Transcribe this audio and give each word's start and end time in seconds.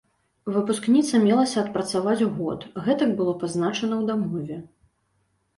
Выпускніца 0.53 1.19
мелася 1.25 1.57
адпрацаваць 1.65 2.27
год, 2.37 2.59
гэтак 2.87 3.13
было 3.21 3.37
пазначана 3.45 3.93
ў 4.01 4.03
дамове. 4.09 4.57